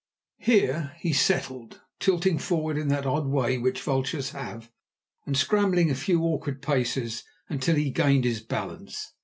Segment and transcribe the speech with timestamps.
[0.39, 4.71] Here he settled, tilting forward in that odd way which vultures have,
[5.27, 9.13] and scrambling a few awkward paces until he gained his balance.